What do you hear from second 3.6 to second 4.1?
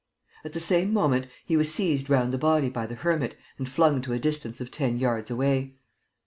flung